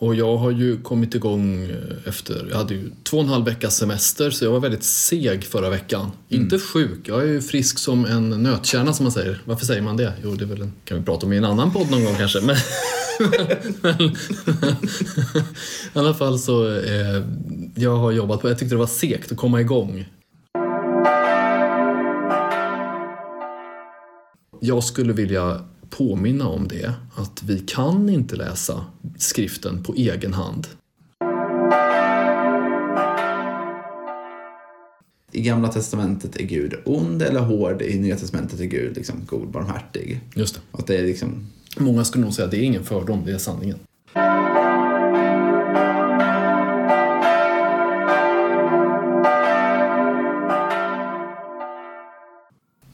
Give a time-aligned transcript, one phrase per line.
[0.00, 3.44] Och jag har ju kommit igång eh, efter, jag hade ju två och en halv
[3.44, 6.10] veckas semester så jag var väldigt seg förra veckan.
[6.28, 9.42] Inte sjuk, jag är ju frisk som en nötkärna som man säger.
[9.44, 10.12] Varför säger man det?
[10.22, 12.14] Jo, det är väl en, kan vi prata om i en annan podd någon gång
[12.14, 12.40] kanske.
[12.40, 12.56] Men,
[15.94, 17.24] I alla fall så, eh,
[17.74, 20.08] jag har jobbat på, jag tyckte det var segt att komma igång.
[24.60, 25.60] Jag skulle vilja
[25.90, 28.84] påminna om det, att vi kan inte läsa
[29.18, 30.66] skriften på egen hand.
[35.32, 39.50] I Gamla Testamentet är Gud ond eller hård, i Nya Testamentet är Gud liksom god,
[39.50, 40.20] barmhärtig.
[40.34, 40.60] Just det.
[40.72, 41.46] Att det är liksom...
[41.78, 43.78] Många skulle nog säga att det är ingen fördom, det är sanningen.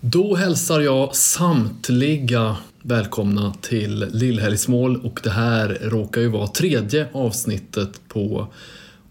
[0.00, 2.56] Då hälsar jag samtliga
[2.88, 8.46] välkomna till Lillhelgsmål och det här råkar ju vara tredje avsnittet på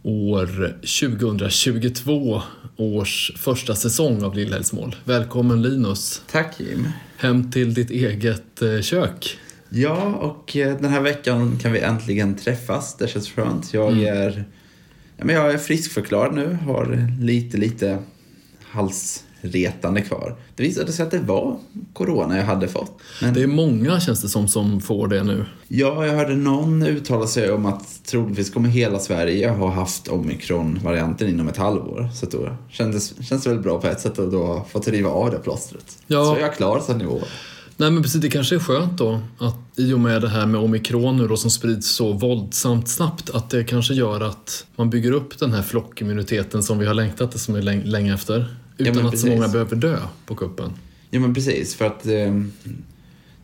[0.04, 0.46] år
[0.80, 2.42] 2022
[2.78, 4.96] års första säsong av Lillhelgsmål.
[5.04, 6.88] Välkommen Linus, Tack Jim.
[7.18, 9.38] hem till ditt eget eh, kök.
[9.70, 12.98] Ja, och eh, den här veckan kan vi äntligen träffas.
[12.98, 13.74] Det känns skönt.
[13.74, 14.44] Jag är,
[15.18, 18.00] ja, men jag är friskförklarad nu, har lite, lite
[19.46, 20.36] halsretande kvar.
[20.56, 21.58] Det visade sig att det var
[21.94, 22.92] corona jag hade fått.
[23.22, 25.46] Men Det är många känns det som som får det nu.
[25.68, 31.30] ja, jag hörde någon uttala sig om att troligtvis kommer hela Sverige ha haft omikron-varianten
[31.30, 32.10] inom ett halvår.
[32.14, 35.38] Så då kändes, känns väl bra på ett sätt att då få riva av det
[35.38, 35.98] plåstret.
[36.08, 36.26] Ja.
[36.26, 37.24] Så jag är klar i år.
[37.78, 40.62] Nej men precis, det kanske är skönt då att i och med det här med
[40.62, 45.12] omikron nu då som sprids så våldsamt snabbt att det kanske gör att man bygger
[45.12, 48.56] upp den här flockimmuniteten som vi har längtat så länge, länge efter.
[48.78, 50.72] Utan men att så många behöver dö på kuppen.
[51.10, 52.42] Ja men precis, för att eh,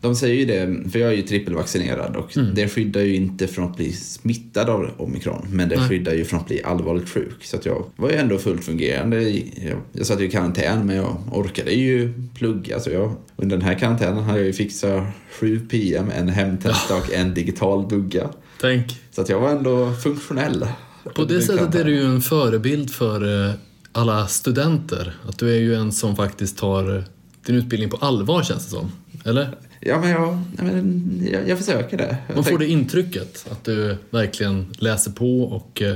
[0.02, 2.56] de säger ju det, för jag är ju trippelvaccinerad och Mm.
[2.56, 5.90] det skyddar ju inte från att bli smittad av omikron, men det Nej.
[5.90, 7.44] skyddar ju från att bli allvarligt sjuk.
[7.46, 9.22] Så att jag var ju ändå fullt fungerande.
[9.30, 12.80] Jag, jag satt ju i karantän, men jag orkade ju plugga.
[12.80, 15.04] Så jag, under den här karantänen har jag ju fixat
[15.40, 18.30] 7 PM, en hemtenta och en digital bugga.
[18.62, 20.68] Tänk, Så att jag var ändå funktionell.
[21.16, 23.54] på det sättet är du ju en förebild för eh,
[23.92, 25.16] alla studenter.
[25.28, 27.04] Att du är ju en som faktiskt tar
[27.46, 28.92] din utbildning på allvar känns det som.
[29.26, 29.58] Eller?
[29.80, 32.18] Ja, men jag, men jag, jag försöker det.
[32.28, 35.96] Jag Man får det intrycket att du verkligen läser på och eh,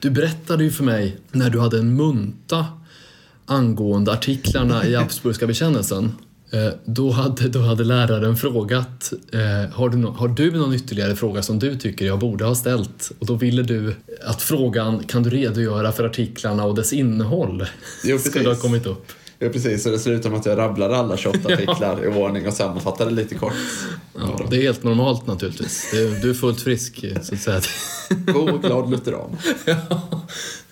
[0.00, 2.66] du berättade ju för mig när du hade en munta
[3.46, 6.12] angående artiklarna i Habsburgska bekännelsen.
[6.52, 11.16] Eh, då, hade, då hade läraren frågat eh, har, du no- har du någon ytterligare
[11.16, 13.12] fråga som du tycker jag borde ha ställt?
[13.18, 17.66] Och då ville du att frågan kan du redogöra för artiklarna och dess innehåll
[18.04, 19.12] Jo, skulle ha kommit upp.
[19.38, 19.82] Ja, precis.
[19.82, 23.34] Så det slutade med att jag rabblade alla 28 artiklar i ordning och sammanfattade lite
[23.34, 23.52] kort.
[24.14, 25.90] Ja, det är helt normalt naturligtvis.
[26.22, 27.60] Du, är fullt frisk så att säga.
[28.26, 29.36] God och glad lutheran.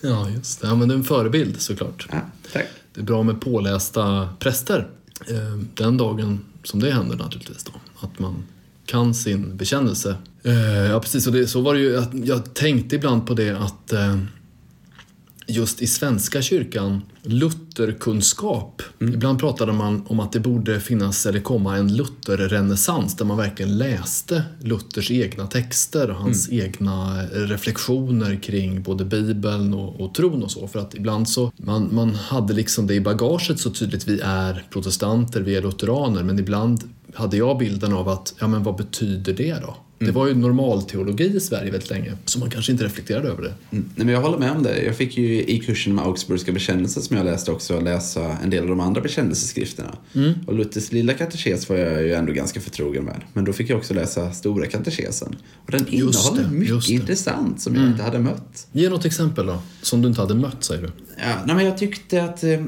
[0.01, 0.67] Ja, just det.
[0.67, 2.07] Ja, men du är en förebild såklart.
[2.11, 2.19] Ja,
[2.53, 2.67] tack.
[2.95, 4.89] Det är bra med pålästa präster.
[5.29, 7.73] Eh, Den dagen som det händer naturligtvis då.
[8.07, 8.35] Att man
[8.87, 10.17] kan sin bekännelse.
[10.43, 10.55] Eh,
[10.91, 11.91] Ja precis, och det, så var det ju.
[11.91, 14.19] Jag, Jag tänkte ibland på det att eh,
[15.51, 18.83] just i Svenska kyrkan, Lutherkunskap.
[18.99, 23.79] Ibland pratade man om att det borde finnas eller komma en Lutherrenässans där man verkligen
[23.79, 30.51] läste Luthers egna texter och hans egna reflektioner kring både Bibeln och, och tron och
[30.51, 30.69] så.
[30.69, 34.65] För att ibland så, man, man hade liksom det i bagaget så tydligt, vi är
[34.71, 36.83] protestanter, vi är lutheraner, men ibland
[37.15, 39.77] hade jag bilden av att, ja men vad betyder det då?
[40.05, 43.55] Det var ju normalteologi i Sverige väldigt länge, så man kanske inte reflekterade över det.
[43.71, 43.85] Mm.
[43.97, 44.83] Nej, men jag håller med om det.
[44.83, 48.63] Jag fick ju i kursen med Augsburgska bekännelser som jag läste också läsa en del
[48.63, 49.97] av de andra bekännelseskrifterna.
[50.47, 53.21] Och Luthers lilla katekes var jag ju ändå ganska förtrogen med.
[53.33, 55.37] Men då fick jag också läsa stora katekesen.
[55.65, 58.67] Och den innehåller det, mycket intressant som jag inte hade mött.
[58.73, 60.89] Ge något exempel då, som du inte hade mött säger du.
[61.17, 62.45] Ja, nej, men jag tyckte att...
[62.45, 62.61] eh,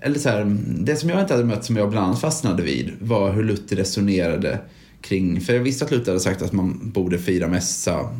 [0.00, 2.90] Eller så här, det som jag inte hade mött som jag bland annat fastnade vid
[3.00, 4.58] var hur Luther resonerade
[5.00, 5.40] kring...
[5.40, 8.16] För att Luther hade sagt att man borde fira mässa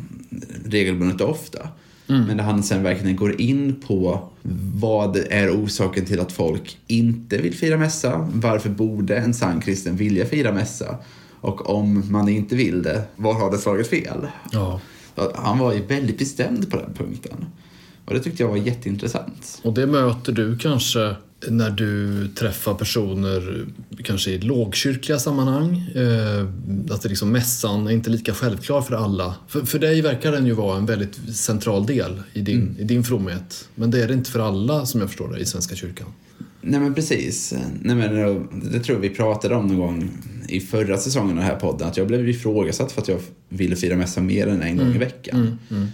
[0.65, 1.67] regelbundet och ofta.
[2.07, 4.29] Men när han sen verkligen går in på
[4.75, 8.29] vad är orsaken till att folk inte vill fira mässa?
[8.33, 10.97] Varför borde en sann kristen vilja fira mässa?
[11.41, 14.27] Och om man inte vill det, var har det slagit fel?
[14.51, 14.81] Ja.
[15.35, 17.45] Han var ju väldigt bestämd på den punkten.
[18.05, 19.59] Och det tyckte jag var jätteintressant.
[19.63, 21.15] Och det möter du kanske
[21.47, 23.65] när du träffar personer
[24.03, 25.91] kanske i lågkyrkliga sammanhang.
[25.95, 26.45] Eh,
[26.93, 29.35] att det liksom mässan är inte lika självklar för alla.
[29.47, 33.03] För, för dig verkar den ju vara en väldigt central del i din, i din
[33.03, 33.69] fromhet.
[33.75, 36.07] Men det är det inte för alla som jag förstår det i Svenska kyrkan.
[36.61, 37.53] Nej men precis.
[37.81, 38.13] Nej, men,
[38.71, 40.11] det tror jag vi pratade om någon gång
[40.47, 41.87] i förra säsongen av den här podden.
[41.87, 44.97] Att jag blev ifrågasatt för att jag ville fira mässa mer än en gång i
[44.97, 45.39] veckan.
[45.39, 45.87] Mm, mm.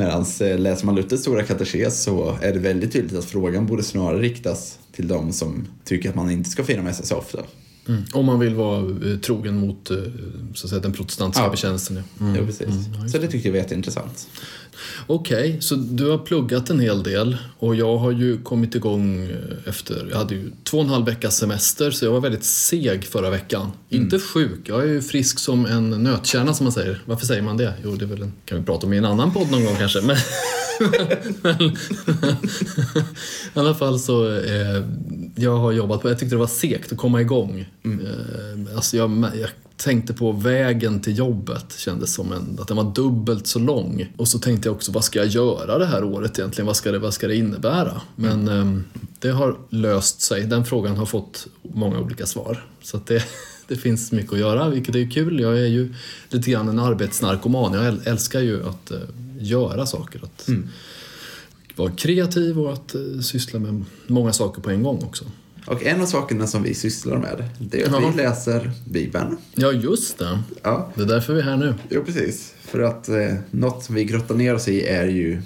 [0.00, 3.82] Medan eh, läser man Luthers stora katekes så är det väldigt tydligt att frågan borde
[3.82, 7.38] snarare riktas till de som tycker att man inte ska fira mässa så ofta.
[7.90, 8.02] Mm.
[8.12, 9.96] Om man vill vara eh, trogen mot eh,
[10.54, 11.50] så att säga, den protestantiska Ja.
[11.50, 11.96] bekännelsen.
[12.18, 12.46] Ja, Mm.
[12.46, 12.66] precis.
[12.66, 14.28] Mm, ja, just så det tyckte jag var jätteintressant.
[15.06, 19.68] Okej, så du har pluggat en hel del och jag har ju kommit igång eh,
[19.68, 23.04] efter, jag hade ju två och en halv veckas semester så jag var väldigt seg
[23.04, 23.70] förra veckan.
[23.88, 27.02] Inte sjuk, jag är ju frisk som en nötkärna som man säger.
[27.04, 27.74] Varför säger man det?
[27.84, 29.76] Jo, det är väl en, kan vi prata om i en annan podd någon gång
[29.78, 30.00] kanske.
[30.00, 30.16] Men,
[31.42, 31.76] men,
[33.54, 34.84] I alla fall så, eh,
[35.36, 37.66] jag har jobbat på, jag tyckte det var segt att komma igång.
[37.84, 42.92] Eh, alltså jag, jag tänkte på vägen till jobbet kändes som en, att den var
[42.94, 44.12] dubbelt så lång.
[44.16, 46.66] Och så tänkte jag också, vad ska jag göra det här året egentligen?
[46.66, 48.00] Vad ska det, vad ska det innebära?
[48.16, 48.84] Men ehm,
[49.18, 50.42] det har löst sig.
[50.44, 52.64] Den frågan har fått många olika svar.
[52.82, 53.24] Så det,
[53.70, 55.40] det finns mycket att göra, vilket är kul.
[55.40, 55.94] Jag är ju
[56.28, 57.72] lite grann en arbetsnarkoman.
[57.74, 58.98] Jag äl- älskar ju att eh,
[59.38, 60.20] göra saker.
[60.24, 60.48] Att
[61.76, 65.24] vara kreativ och att eh, syssla med många saker på en gång också.
[65.66, 68.10] Och en av sakerna som vi sysslar med, det är att Ja.
[68.16, 69.36] vi läser Bibeln.
[69.54, 70.38] Ja, just det.
[70.62, 71.74] Ja, Det är därför vi är här nu.
[71.90, 72.54] jo precis.
[72.60, 75.42] För att eh, något som vi grottar ner oss i är ju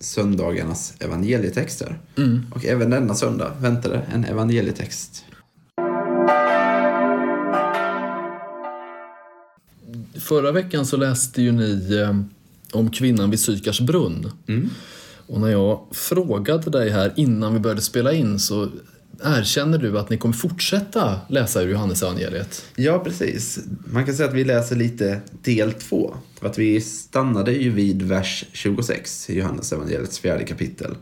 [0.00, 1.98] söndagarnas evangelietexter.
[2.16, 2.46] Mm.
[2.54, 5.24] Och även denna söndag väntade en evangelietext.
[10.26, 12.16] Förra veckan så läste ju ni eh,
[12.72, 14.30] om kvinnan vid Sykars brunn.
[14.48, 14.70] Mm.
[15.26, 18.68] Och när jag frågade dig här innan vi började spela in så
[19.22, 22.64] erkänner du att ni kommer fortsätta läsa ur Johannes evangeliet.
[22.76, 23.58] Ja, precis.
[23.84, 26.16] Man kan säga att vi läser lite del två.
[26.40, 30.94] För att vi stannade ju vid vers 26 i Johannes evangeliets fjärde kapitel.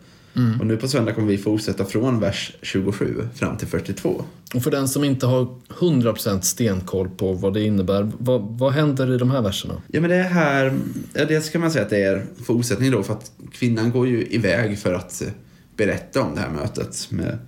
[0.60, 4.25] Och nu på söndag kommer vi fortsätta från vers 27 fram till 42.
[4.54, 9.14] Och för den som inte har 100% stenkoll på vad det innebär, vad, vad händer
[9.14, 9.75] i de här verserna?
[9.86, 10.78] Ja, men det är här,
[11.12, 14.26] ja, dels kan man säga att det är fortsättning då för att kvinnan går ju
[14.31, 15.28] iväg för att eh,
[15.76, 17.38] berätta om det här mötet med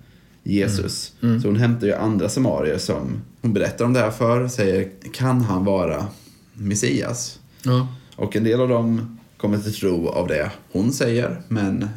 [0.43, 1.13] Jesus.
[1.19, 5.41] Så hon hämtar ju andra samarier som hon berättar om det här för, säger kan
[5.41, 6.05] han vara
[6.53, 7.39] Messias?
[7.63, 7.87] Ja.
[8.15, 11.89] Och en del av dem kommer till tro av det hon säger, men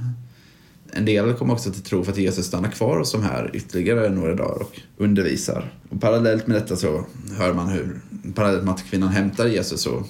[0.92, 4.10] en del kommer också till tro för att Jesus stannar kvar hos de här ytterligare
[4.10, 5.72] några dagar och undervisar.
[5.88, 7.04] Och parallellt med detta så
[7.38, 8.00] hör man hur,
[8.34, 10.04] parallellt med att kvinnan hämtar Jesus så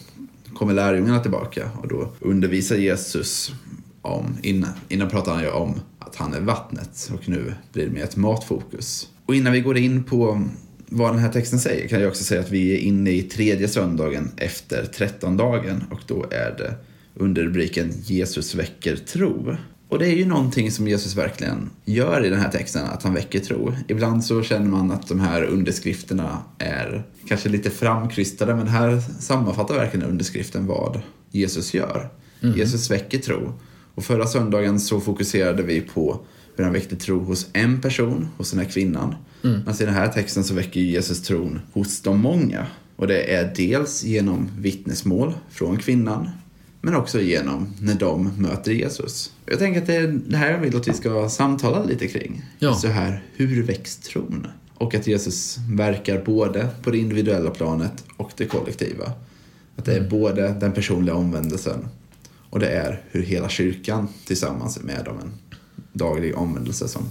[0.55, 3.53] kommer lärjungarna tillbaka och då undervisar Jesus
[4.03, 7.91] om, innan, innan pratar han ju om att han är vattnet och nu blir det
[7.91, 9.09] mer ett matfokus.
[9.27, 10.49] Och innan vi går in på
[10.87, 13.69] vad den här texten säger kan jag också säga att vi är inne i tredje
[13.69, 16.75] söndagen efter trettondagen och då är det
[17.15, 19.57] under rubriken Jesus väcker tro.
[19.91, 23.15] Och det är ju någonting som Jesus verkligen gör i den här texten, att han
[23.15, 23.75] väcker tro.
[23.89, 29.75] Ibland så känner man att de här underskrifterna är kanske lite framkrystade, men här sammanfattar
[29.75, 31.01] verkligen underskriften vad
[31.31, 32.09] Jesus gör.
[32.57, 33.53] Jesus väcker tro.
[33.95, 36.21] Och förra söndagen så fokuserade vi på
[36.57, 39.15] hur han väckte tro hos en person, hos den här kvinnan.
[39.43, 42.67] Men i den här texten så väcker Jesus tron hos de många.
[42.97, 46.31] Och det är dels genom vittnesmål från kvinnan,
[46.81, 49.33] men också genom när de möter Jesus.
[49.47, 52.45] Jag tänker att det är det här jag vill att vi ska samtala lite kring.
[52.59, 52.75] Ja.
[52.75, 54.47] Så här, hur väcks tron?
[54.75, 59.13] Och att Jesus verkar både på det individuella planet och det kollektiva.
[59.77, 61.89] Att det är både den personliga omvändelsen
[62.51, 65.33] och det är hur hela kyrkan tillsammans är med om en
[65.93, 67.03] daglig omvändelse som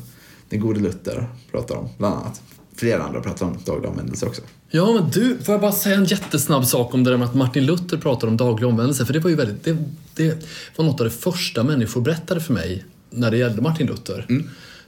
[0.49, 2.41] den gode Luther pratar om, bland annat.
[2.79, 4.41] Flera andra pratar om daglig omvändelse också.
[4.69, 7.35] Ja, men du, får jag bara säga en jättesnabb sak om det där med att
[7.35, 9.05] Martin Luther pratar om daglig omvändelse?
[9.05, 9.77] För det var ju väldigt, det,
[10.15, 10.45] det
[10.75, 14.25] var något av det första människor berättade för mig när det gällde Martin Luther.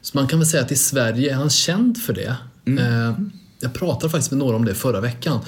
[0.01, 2.35] Så man kan väl säga att i Sverige är han känd för det.
[2.65, 3.13] Eh,
[3.59, 5.39] jag pratade faktiskt med några om det förra veckan.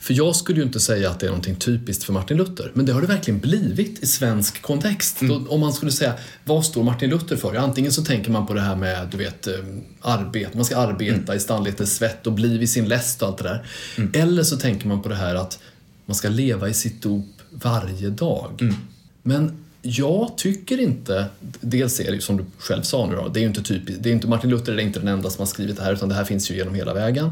[0.00, 2.70] För jag skulle ju inte säga att det är någonting typiskt för Martin Luther.
[2.74, 5.16] Men det har det verkligen blivit i svensk kontext.
[5.20, 6.14] Då, om man skulle säga,
[6.44, 7.54] vad står Martin Luther för?
[7.54, 9.54] Antingen så tänker man på det här med, du vet, eh,
[10.00, 10.50] arbete.
[10.54, 13.66] Man ska arbeta i stannlighetens svett och bli vid sin läst och allt det där.
[14.12, 15.58] Eller så tänker man på det här att
[16.06, 18.74] man ska leva i sitt dop varje dag.
[19.22, 21.26] Men jag tycker inte,
[21.60, 24.02] dels är det ju som du själv sa nu då, det är ju inte typiskt,
[24.02, 26.08] det är inte Martin Luther är inte den enda som har skrivit det här utan
[26.08, 27.30] det här finns ju genom hela vägen.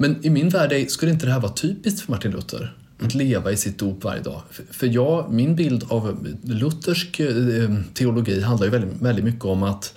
[0.00, 2.76] Men i min värld är- skulle inte det här vara typiskt för Martin Luther?
[3.02, 4.42] Att leva i sitt dop varje dag.
[4.70, 9.94] För- jag, min bild av luthersk eh, teologi handlar ju väldigt, väldigt mycket om att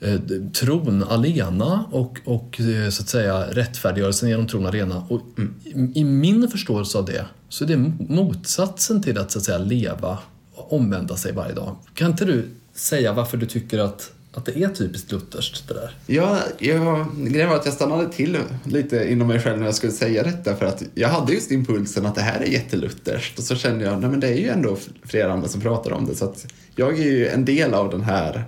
[0.00, 0.20] eh,
[0.52, 5.02] tron alena och, och eh, så att säga rättfärdiggörelsen genom tron alena.
[5.08, 5.20] Och
[5.64, 9.58] i, I min förståelse av det så är det motsatsen till att, så att säga,
[9.58, 10.18] leva
[10.54, 11.76] och omvända sig varje dag.
[11.94, 15.90] Kan inte du säga varför du tycker att, Att det är typiskt lutherskt det där.
[16.06, 19.92] Ja, jag, grejen var att jag stannade till lite inom mig själv när jag skulle
[19.92, 23.54] säga detta för att jag hade just impulsen att det här är jättelutherskt och så
[23.56, 26.24] kände jag, nej men det är ju ändå flera andra som pratar om det så
[26.24, 28.44] att jag är ju en del av den här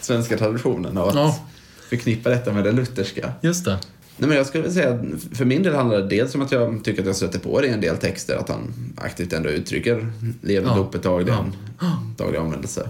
[0.00, 1.38] svenska traditionen av att Ja.
[1.88, 3.32] förknippa detta med det lutherska.
[3.40, 3.78] Just det.
[4.16, 5.00] Nej, men jag skulle säga att
[5.36, 7.66] för min del handlar det dels om att jag tycker att jag stöter på det
[7.66, 10.74] i en del texter, att han aktivt ändå uttrycker lev Ja.
[10.74, 11.52] dopet dagligen,
[12.16, 12.88] daglig omvändelse.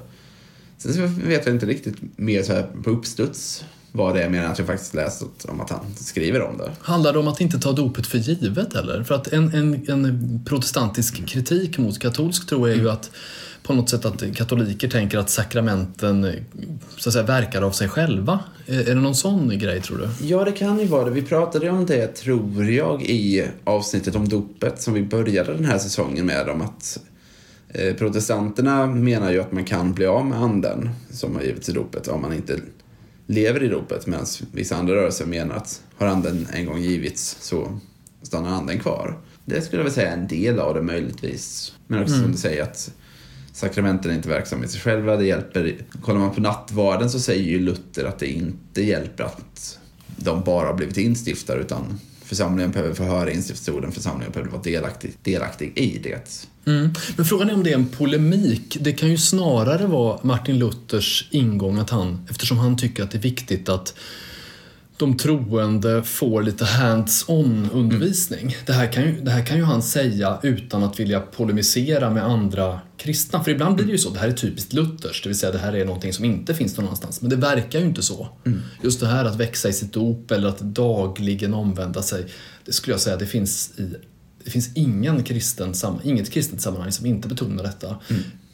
[0.80, 4.50] Sen vet jag inte riktigt mer så här på uppstuds vad det är mer än
[4.50, 6.70] att jag faktiskt läst om att han skriver om det.
[6.80, 9.04] Handlar det om att inte ta dopet för givet eller?
[9.04, 13.10] För att en, en, en protestantisk kritik mot katolsk tro är ju att
[13.62, 16.34] på något sätt att katoliker tänker att sakramenten
[16.96, 18.40] så att säga, verkar av sig själva.
[18.66, 20.26] Är, är det någon sån grej tror du?
[20.26, 21.10] Ja, det kan ju vara det.
[21.10, 25.78] Vi pratade om det, tror jag, i avsnittet om dopet som vi började den här
[25.78, 26.49] säsongen med.
[26.49, 26.99] Om att
[27.98, 32.08] protestanterna menar ju att man kan bli av med anden som har givits i dopet
[32.08, 32.60] om man inte
[33.26, 34.06] lever i dopet.
[34.06, 37.80] Medan vissa andra rörelser menar att har anden en gång givits så
[38.22, 39.18] stannar anden kvar.
[39.44, 41.72] Det skulle jag väl säga är en del av det möjligtvis.
[41.86, 42.92] Men också som du säger att
[43.52, 45.16] sakramenten är inte verksamma i sig själva.
[45.16, 49.78] Det hjälper, kollar man på nattvarden så säger ju Luther att det inte hjälper att
[50.16, 55.12] de bara har blivit instiftare utan församlingen behöver få höra instiftsorden, församlingen behöver vara delaktig,
[55.22, 56.46] delaktig i det.
[56.67, 56.90] Mm.
[57.17, 58.76] Men frågan är om det är en polemik.
[58.81, 63.19] Det kan ju snarare vara Martin Luthers ingång att han, eftersom han tycker att det
[63.19, 63.95] är viktigt att
[64.97, 68.57] de troende får lite hands-on undervisning.
[68.67, 72.25] Det, här kan ju, det här kan ju han säga utan att vilja polemisera med
[72.25, 73.45] andra kristna.
[73.45, 75.59] För ibland blir det ju så, det här är typiskt Luthers, det vill säga det
[75.59, 77.21] här är någonting som inte finns någon annanstans.
[77.21, 78.29] Men det verkar ju inte så.
[78.83, 82.26] Just det här att växa i sitt dop eller att dagligen omvända sig,
[82.64, 83.95] det skulle jag säga, det finns i
[84.44, 87.97] det finns ingen kristen, inget kristet sammanhang som inte betonar detta.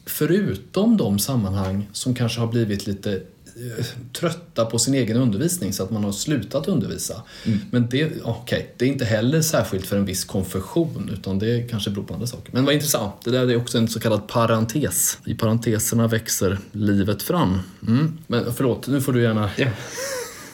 [0.05, 3.85] Förutom de sammanhang som kanske har blivit lite eh,
[4.19, 7.23] trötta på sin egen undervisning så att man har slutat undervisa.
[7.71, 11.89] Men det, okej, det är inte heller särskilt för en viss konfession utan det kanske
[11.89, 12.53] beror på andra saker.
[12.53, 15.17] Men vad intressant, det där är också en så kallad parentes.
[15.25, 17.59] I parenteserna växer livet fram.
[17.87, 18.17] Mm.
[18.27, 19.49] Men förlåt, nu får du gärna...
[19.57, 19.67] Ja.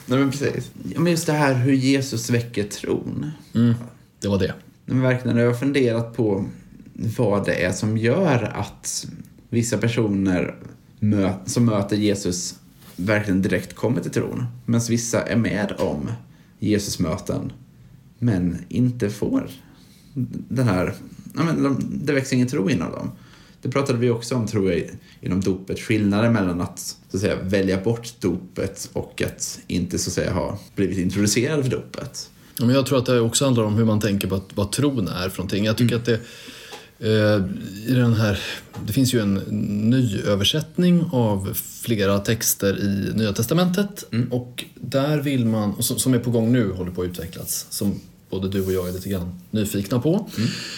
[0.06, 0.70] Nej men precis.
[0.96, 3.30] Men just det här hur Jesus väcker tron.
[3.54, 3.74] Mm,
[4.20, 4.54] det var det.
[4.86, 6.44] Men verkligen, jag har funderat på
[7.18, 9.06] vad det är som gör att
[9.48, 10.54] vissa personer
[11.00, 12.58] mö- som möter Jesus
[12.96, 14.44] verkligen direkt kommer till tron.
[14.66, 16.10] Medan vissa är med om
[16.58, 17.52] Jesusmöten
[18.18, 19.50] men inte får
[20.48, 20.94] den här...
[21.36, 23.10] Ja, men de, det växer ingen tro inom dem.
[23.62, 25.80] Det pratade vi också om, tror jag, inom dopet.
[25.80, 30.32] Skillnaden mellan att, så att säga, välja bort dopet och att inte så att säga,
[30.32, 32.30] ha blivit introducerad för dopet.
[32.58, 35.08] Ja, men jag tror att det också handlar om hur man tänker på vad tron
[35.08, 35.64] är för någonting.
[35.64, 36.20] Jag tycker att det
[36.98, 37.42] eh,
[37.86, 38.38] i den här,
[38.86, 39.34] det finns ju en
[39.90, 46.30] ny översättning av flera texter i Nya Testamentet och där vill man, som, är på
[46.30, 50.00] gång nu, håller på att utvecklas, som både du och jag är lite grann nyfikna
[50.00, 50.30] på.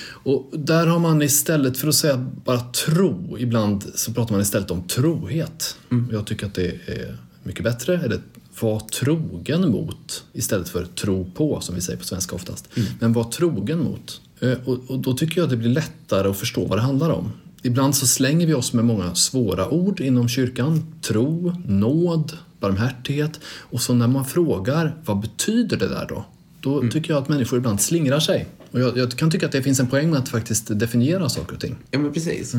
[0.08, 4.70] Och där har man istället för att säga bara tro, ibland så pratar man istället
[4.70, 5.76] om trohet.
[6.12, 8.20] Jag tycker att det är mycket bättre, eller
[8.60, 12.68] var trogen mot istället för tro på som vi säger på svenska oftast.
[13.00, 14.20] Men var trogen mot.
[14.40, 17.10] Eh, Och, och då tycker jag att det blir lättare att förstå vad det handlar
[17.10, 17.32] om.
[17.62, 20.94] Ibland så slänger vi oss med många svåra ord inom kyrkan.
[21.02, 23.40] Tro, nåd, barmhärtighet.
[23.46, 26.24] Och så när man frågar vad betyder det där då?
[26.66, 28.46] Då tycker jag att människor ibland slingrar sig.
[28.70, 31.54] Och jag, jag kan tycka att det finns en poäng med att faktiskt definiera saker
[31.54, 31.76] och ting.
[31.90, 32.54] Ja, men precis.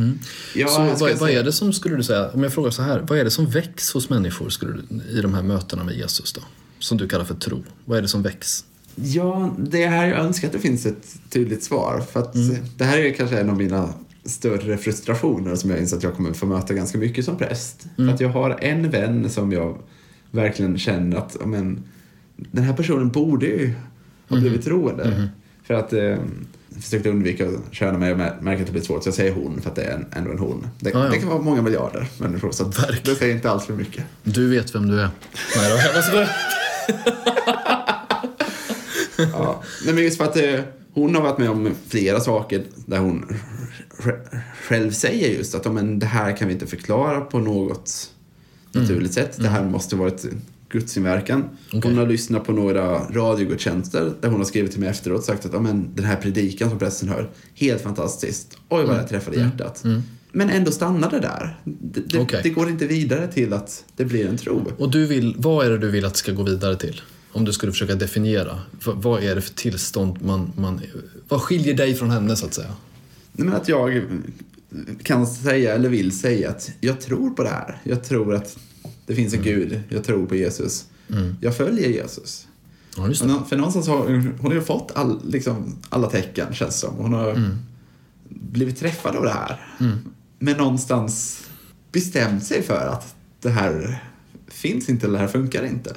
[0.56, 3.06] Ja, så vad, vad är det som, skulle du säga, om jag frågar så här,
[3.10, 6.34] vad är det som väcks hos människor skulle du, i de här mötena med Jesus
[6.34, 6.42] då?
[6.80, 7.64] Som du kallar för tro.
[7.86, 8.66] Vad är det som väcks?
[8.96, 12.04] Ja, det är här jag önskar att det finns ett tydligt svar.
[12.12, 12.36] För att
[12.78, 13.94] det här är kanske en av mina
[14.26, 17.86] större frustrationer som jag inser att jag kommer få möta ganska mycket som präst.
[17.96, 19.78] För att jag har en vän som jag
[20.32, 21.84] verkligen känner att men,
[22.38, 23.74] den här personen borde ju
[24.30, 25.30] ha blivit troende.
[25.64, 26.00] För att eh,
[26.70, 29.14] jag försökte undvika att köna mig och mär- märker att det blir svårt så jag
[29.16, 30.68] säger hon för att det är en, ändå en hon.
[30.80, 31.10] Det, Ja, ja.
[31.12, 32.72] det kan vara många miljarder människor så
[33.04, 34.04] det säger inte alls för mycket.
[34.24, 35.10] Du vet vem du är.
[35.58, 36.30] Nej, då, jag måste-
[39.18, 39.64] Ja.
[39.86, 40.60] Nej, men just för att eh,
[40.94, 43.26] hon har varit med om flera saker där hon
[44.00, 48.12] sj- själv säger just att men det här kan vi inte förklara på något
[48.72, 49.38] naturligt sätt.
[49.42, 50.26] Det här måste vara ett
[50.70, 51.50] gudsinverkan.
[51.68, 51.82] Okej.
[51.84, 55.46] Hon har lyssnat på några radiogudstjänster där hon har skrivit till mig efteråt och sagt
[55.46, 58.58] att men den här predikan som prästen hör, helt fantastiskt.
[58.70, 59.84] Oj vad jag träffade hjärtat.
[60.32, 61.60] Men ändå stannar det där.
[61.64, 62.40] Det, det, Okej.
[62.44, 64.72] det går inte vidare till att det blir en tro.
[64.78, 67.02] Och du vill, vad är det du vill att det ska gå vidare till?
[67.32, 68.60] Om du skulle försöka definiera.
[68.84, 70.82] Vad är det för tillstånd man, man...
[71.28, 72.74] Vad skiljer dig från henne så att säga?
[73.32, 74.04] Nej, men att jag
[75.04, 77.78] kan säga eller vill säga att jag tror på det här.
[77.84, 78.58] Jag tror att
[79.08, 80.86] Det finns en Gud, jag tror på Jesus.
[81.42, 82.48] Jag följer Jesus.
[82.98, 83.40] Ja, just det.
[83.50, 86.96] För någonstans har hon, har ju fått all, liksom, alla tecken, känns det som.
[86.96, 87.52] Hon har
[88.30, 89.68] blivit träffad av det här.
[90.40, 91.44] Men någonstans
[91.92, 94.04] bestämt sig för att det här
[94.48, 95.96] finns inte, eller det här funkar inte.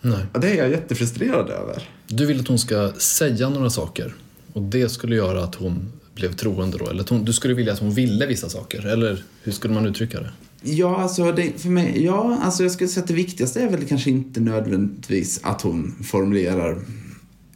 [0.00, 0.26] Nej.
[0.32, 1.88] Och det är jag jättefrustrerad över.
[2.06, 4.14] Du vill att hon ska säga några saker
[4.52, 6.90] och det skulle göra att hon blev troende då?
[6.90, 8.86] Eller hon, du skulle vilja att hon ville vissa saker?
[8.86, 10.30] Eller hur skulle man uttrycka det?
[10.62, 13.84] Ja, alltså det, för mig, ja, alltså jag skulle säga att det viktigaste är väl
[13.84, 16.78] kanske inte nödvändigtvis att hon formulerar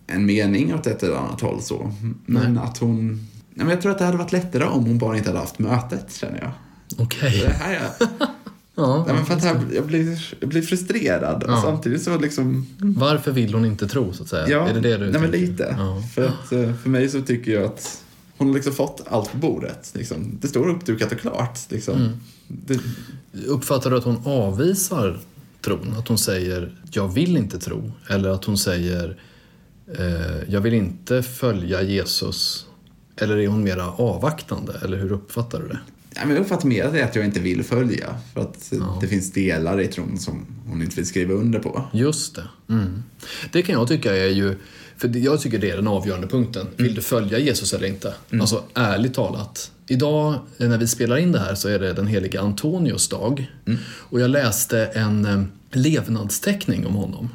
[0.06, 1.92] en mening åt ett eller annat håll så.
[2.26, 3.08] Men att hon...
[3.54, 5.58] Nej, men jag tror att det hade varit lättare om hon bara inte hade haft
[5.58, 6.50] mötet, känner jag.
[7.04, 7.42] Okej.
[7.46, 8.08] Det här är...
[8.78, 11.62] Ja, Nej, men för att här, jag, blir, jag blir frustrerad och Ja.
[11.64, 12.66] samtidigt så liksom...
[12.78, 14.48] Varför vill hon inte tro, så att säga?
[14.48, 15.74] Ja, är det det du nej, men lite.
[15.78, 16.02] Ja.
[16.14, 18.02] För, att, eh, för mig så tycker jag att
[18.36, 19.90] hon har liksom fått allt på bordet.
[19.94, 20.38] Liksom.
[20.40, 21.58] Det står uppdukat och klart.
[21.68, 21.94] Liksom.
[21.96, 22.12] Mm.
[22.48, 22.80] Det,
[23.46, 25.18] Uppfattar du att hon avvisar
[25.60, 25.94] tron?
[25.98, 29.16] Att hon säger “jag vill inte tro” eller att hon säger
[29.98, 32.66] eh, “jag vill inte följa Jesus”
[33.16, 34.80] eller är hon mera avvaktande?
[34.84, 35.78] Eller hur uppfattar du det?
[36.28, 38.14] Jag uppfattar mer att det att jag inte vill följa.
[38.34, 38.98] För att Ja.
[39.00, 41.84] det finns delar i tron som hon inte vill skriva under på.
[41.92, 42.44] Just det.
[42.68, 43.02] Mm.
[43.52, 44.54] Det kan jag tycka är ju,
[44.96, 46.66] för jag tycker det är den avgörande punkten.
[46.76, 48.14] Vill du följa Jesus eller inte?
[48.40, 49.70] Alltså ärligt talat.
[49.88, 53.52] Idag eh, när vi spelar in det här så är det den helige Antonius dag.
[53.98, 57.28] Och jag läste en eh, levnadsteckning om honom.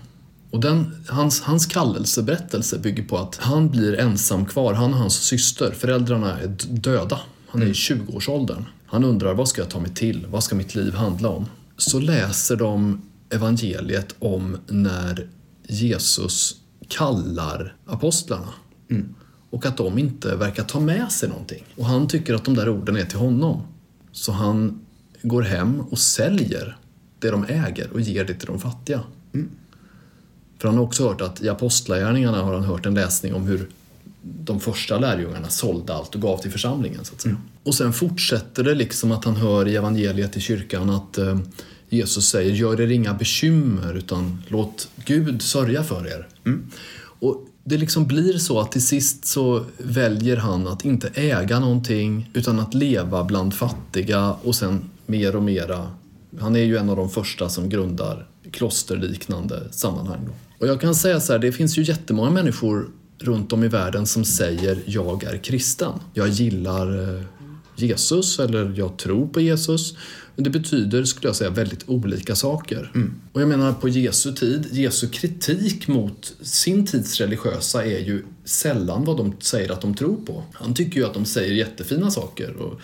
[0.52, 4.74] Och den, hans, hans kallelseberättelse bygger på att han blir ensam kvar.
[4.74, 7.20] Han och hans syster, föräldrarna är döda.
[7.48, 8.66] Han är i 20-årsåldern.
[8.86, 10.28] Han undrar vad ska jag ta mig till?
[10.30, 11.46] Vad ska mitt liv handla om?
[11.78, 15.28] Så läser de evangeliet om när
[15.68, 16.56] Jesus
[16.88, 18.50] kallar apostlarna.
[19.52, 21.64] Och att de inte verkar ta med sig någonting.
[21.76, 23.62] Och han tycker att de där orden är till honom.
[24.12, 24.82] Så han
[25.22, 26.78] går hem och säljer
[27.20, 29.02] det de äger och ger det till de fattiga.
[30.60, 33.70] För han har också hört att i Apostlagärningarna har han hört en läsning om hur
[34.22, 37.06] de första lärjungarna sålde allt och gav till församlingen.
[37.06, 37.38] Så att säga.
[37.64, 41.40] Och sen fortsätter det liksom att han hör i evangeliet i kyrkan att eh,
[41.90, 46.28] Jesus säger gör er inga bekymmer utan låt Gud sörja för er.
[47.20, 52.30] Och det liksom blir så att till sist så väljer han att inte äga någonting
[52.34, 55.88] utan att leva bland fattiga och sen mer och mera.
[56.40, 60.20] Han är ju en av de första som grundar klosterliknande sammanhang.
[60.26, 60.32] Då.
[60.60, 64.06] Och jag kan säga så här, det finns ju jättemånga människor runt om i världen
[64.06, 65.94] som säger jag är kristen.
[66.14, 67.22] Jag gillar eh,
[67.76, 69.96] Jesus eller jag tror på Jesus.
[70.36, 72.92] Det betyder, skulle jag säga, väldigt olika saker.
[73.32, 79.04] Och jag menar på Jesu tid, Jesu kritik mot sin tids religiösa är ju sällan
[79.04, 80.44] vad de säger att de tror på.
[80.54, 82.82] Han tycker ju att de säger jättefina saker och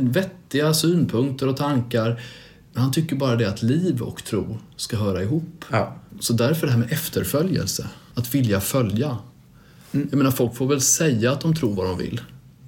[0.00, 2.22] vettiga synpunkter och tankar.
[2.72, 5.64] Men han tycker bara det att liv och tro ska höra ihop.
[5.70, 5.96] Ja.
[6.20, 9.18] Så därför det här med efterföljelse, att vilja följa.
[9.90, 12.20] Jag menar, folk får väl säga att de tror vad de vill.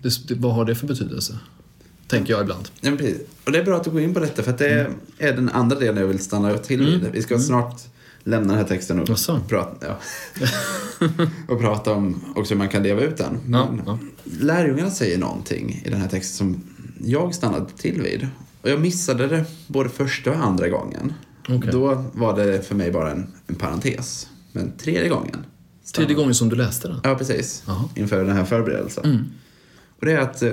[0.04, 1.38] Det, det, vad har det för betydelse?
[2.06, 2.68] Tänker jag ibland.
[2.80, 3.20] Ja, precis.
[3.44, 5.48] Och det är bra att du går in på detta för att det är den
[5.48, 7.08] andra delen jag vill stanna till vid.
[7.12, 7.80] Vi ska snart
[8.24, 9.06] lämna den här texten och
[9.48, 9.98] prata, ja.
[11.48, 13.38] och prata om också hur man kan leva ut den.
[13.48, 13.98] Ja, ja.
[14.24, 16.62] Lärjungarna säger någonting i den här texten som
[17.04, 18.28] jag stannade till vid.
[18.62, 21.12] Och jag missade det både första och andra gången.
[21.48, 21.72] Okej.
[21.72, 24.28] Då var det för mig bara en, en parentes.
[24.52, 25.46] Men tredje gången.
[25.94, 27.00] Tredje gången som du läste den?
[27.02, 27.62] Ja, precis.
[27.66, 27.88] Jaha.
[27.94, 29.32] Inför den här förberedelsen.
[30.00, 30.52] Och det är att eh,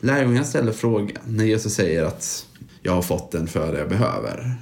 [0.00, 2.46] lärjungarna ställer frågan när Jesus säger att
[2.82, 4.54] jag har fått den för det jag behöver.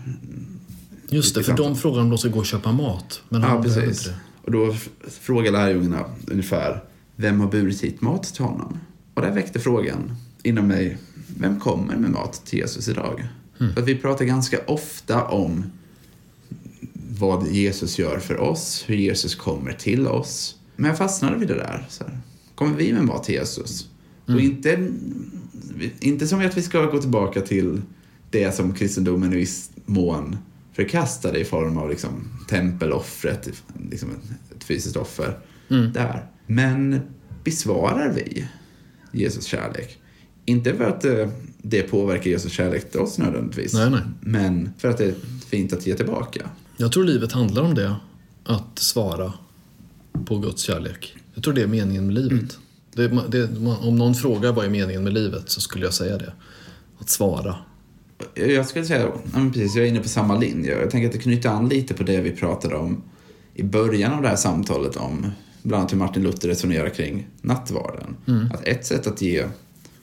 [1.08, 3.22] Just det, för de frågar om de ska gå och köpa mat.
[3.28, 4.04] Men Ja, precis.
[4.04, 4.14] det.
[4.42, 4.74] Och då
[5.20, 6.84] frågar lärjungarna ungefär
[7.16, 8.78] vem har burit hit mat till honom?
[9.14, 10.98] Och där väckte frågan inom mig,
[11.36, 13.28] vem kommer med mat till Jesus idag?
[13.58, 15.64] För att vi pratar ganska ofta om
[17.18, 20.56] vad Jesus gör för oss, hur Jesus kommer till oss.
[20.76, 21.86] Men jag fastnade vid det där.
[21.88, 22.18] Så här.
[22.54, 23.88] Kommer vi med mat till Jesus?
[24.34, 24.88] Och inte,
[26.00, 27.82] inte som att vi ska gå tillbaka till
[28.30, 30.36] det som kristendomen i viss mån
[30.72, 32.10] förkastade i form av liksom,
[32.48, 33.48] tempeloffret,
[33.90, 34.08] liksom
[34.56, 35.38] ett, fysiskt offer.
[35.68, 36.26] Där.
[36.46, 37.00] Men
[37.44, 38.48] besvarar vi
[39.12, 39.98] Jesus kärlek?
[40.44, 41.28] Inte för att eh,
[41.62, 43.74] det påverkar Jesus kärlek till oss nödvändigtvis.
[43.74, 44.00] Nej, nej.
[44.20, 45.14] Men för att det är
[45.50, 46.50] fint att ge tillbaka.
[46.76, 47.96] Jag tror livet handlar om det.
[48.44, 49.32] Att svara
[50.24, 51.16] på Guds kärlek.
[51.34, 52.58] Jag tror det är meningen med livet.
[52.98, 53.48] Det, det,
[53.82, 56.32] om någon frågar vad är meningen med livet så skulle jag säga det.
[56.98, 57.54] Att svara.
[58.34, 59.12] Jag skulle säga,
[59.52, 60.80] precis, jag är inne på samma linje.
[60.80, 63.02] Jag tänker att det knyter an lite på det vi pratade om
[63.54, 65.26] i början av det här samtalet om
[65.62, 68.16] bland annat hur Martin Luther resonerar kring nattvarden.
[68.54, 69.44] Att ett sätt att ge,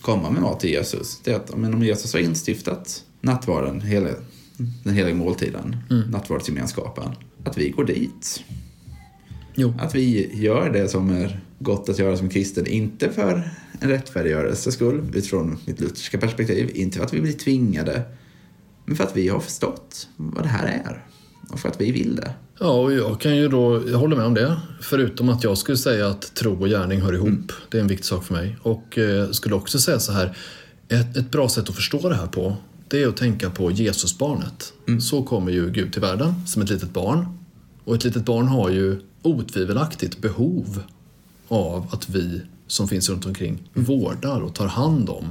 [0.02, 4.10] komma med mat till Jesus, det är att men om Jesus har instiftat nattvarden, hela
[4.84, 6.10] den heliga måltiden, Mm.
[6.12, 7.12] nattvardsgemenskapen,
[7.44, 8.44] att vi går dit.
[9.56, 9.74] Jo.
[9.80, 14.74] Att vi gör det som är gott att göra som kristen, inte för en rättfärdiggörelses
[14.74, 18.02] skull utifrån mitt lutherska perspektiv, inte för att vi blir tvingade,
[18.86, 21.04] men för att vi har förstått vad det här är
[21.50, 22.34] och för att vi vill det.
[22.60, 24.58] Ja, och jag kan ju då, jag håller med om det.
[24.82, 27.52] Förutom att jag skulle säga att tro och gärning hör ihop.
[27.70, 28.58] Det är en viktig sak för mig.
[28.62, 30.38] Och eh, skulle också säga så här,
[30.90, 32.56] ett, ett bra sätt att förstå det här på,
[32.88, 34.74] det är att tänka på Jesusbarnet.
[35.02, 37.26] Så kommer ju Gud till världen som ett litet barn.
[37.84, 40.84] Och ett litet barn har ju otvivelaktigt behov
[41.48, 45.26] av att vi som finns runt omkring vårdar och tar hand om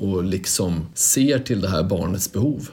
[0.00, 2.68] och liksom ser till det här barnets behov.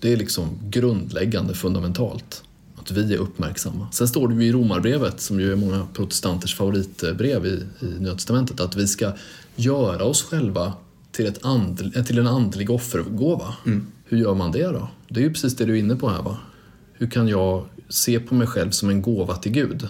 [0.00, 2.42] Det är liksom grundläggande, fundamentalt.
[2.76, 3.88] Att vi är uppmärksamma.
[3.92, 8.14] Sen står det ju i Romarbrevet, som ju är många protestanters favoritbrev i, i Nya
[8.14, 9.12] Testamentet, att vi ska
[9.56, 10.72] göra oss själva
[11.12, 13.54] till, ett and, till en andlig offergåva.
[14.04, 14.88] Hur gör man det då?
[15.08, 16.36] Det är ju precis det du är inne på här va?
[16.92, 19.88] Hur kan jag se på mig själv som en gåva till Gud?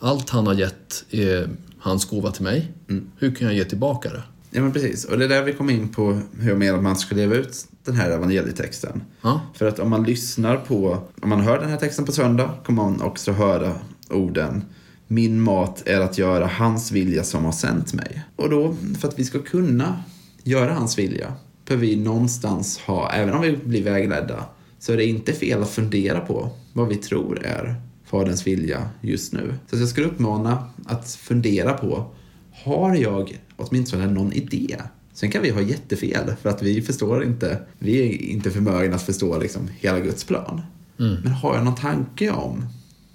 [0.00, 2.72] Allt han har gett är hans gåva till mig.
[3.18, 4.22] Hur kan jag ge tillbaka det?
[4.50, 6.84] Ja men precis, och det är där vi kommer in på hur jag menar att
[6.84, 9.02] man ska leva ut den här evangelietexten.
[9.22, 12.50] Ja, För att om man lyssnar på, om man hör den här texten på söndag
[12.64, 13.72] kommer man också höra
[14.10, 14.64] orden
[15.06, 18.24] Min mat är att göra hans vilja som har sänt mig.
[18.36, 20.02] Och då, för att vi ska kunna
[20.42, 21.32] göra hans vilja,
[21.66, 24.44] behöver vi någonstans ha, även om vi blir vägledda,
[24.78, 29.32] så är det inte fel att fundera på vad vi tror är Faderns vilja just
[29.32, 29.54] nu.
[29.70, 32.06] Så jag skulle uppmana att fundera på,
[32.52, 34.76] har jag åtminstone någon idé?
[35.12, 39.02] Sen kan vi ha jättefel för att vi förstår inte, vi är inte förmögna att
[39.02, 40.60] förstå liksom hela Guds plan.
[40.96, 42.66] Men har jag någon tanke om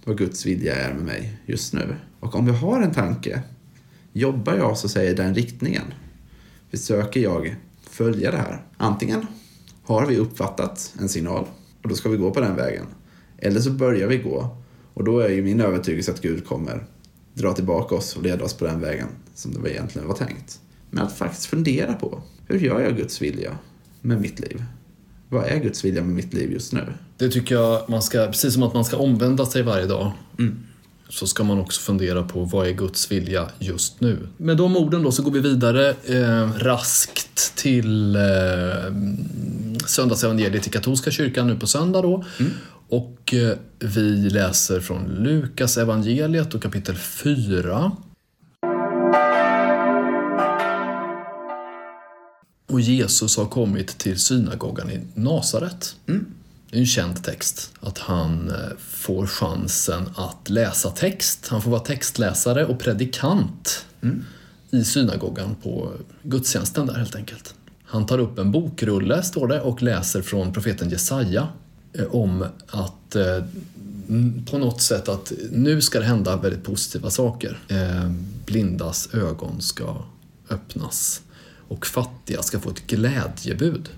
[0.05, 1.95] vad Guds vilja är med mig just nu?
[2.19, 3.41] Och om jag har en tanke,
[4.13, 5.85] jobbar jag så i den riktningen?
[6.71, 7.55] Försöker jag
[7.89, 8.61] följa det här?
[8.77, 9.27] Antingen
[9.83, 11.45] har vi uppfattat en signal
[11.83, 12.85] och då ska vi gå på den vägen.
[13.37, 14.57] Eller så börjar vi gå
[14.95, 16.85] och då är ju min övertygelse att Gud kommer
[17.33, 20.59] dra tillbaka oss och leda oss på den vägen som det egentligen var tänkt.
[20.89, 23.57] Men att faktiskt fundera på, hur gör jag Guds vilja
[24.01, 24.63] med mitt liv?
[25.29, 26.93] Vad är Guds vilja med mitt liv just nu?
[27.17, 30.11] det tycker jag man ska, precis som att man ska omvända sig varje dag.
[31.09, 34.27] Så ska man också fundera på vad är Guds vilja just nu.
[34.37, 38.21] Med de orden då så går vi vidare eh, raskt till eh,
[39.85, 42.25] söndagsevangeliet i katolska kyrkan nu på söndag då.
[42.89, 47.91] Och eh, vi läser från Lukas evangeliet och kapitel 4.
[52.67, 55.95] Och Jesus har kommit till synagogan i Nasaret.
[56.69, 57.73] Det är en känd text.
[57.79, 61.47] Att han eh, får chansen att läsa text.
[61.47, 63.85] Han får vara textläsare och predikant
[64.71, 65.91] i synagogan på
[66.23, 67.55] gudstjänsten där helt enkelt.
[67.85, 71.47] Han tar upp en bokrulle, står det, och läser från profeten Jesaja
[72.09, 73.43] om att eh,
[74.09, 77.59] mm, på något sätt att nu ska det hända väldigt positiva saker.
[77.67, 78.11] Eh,
[78.45, 79.95] blindas ögon ska
[80.49, 81.21] öppnas
[81.67, 83.89] och fattiga ska få ett glädjebud.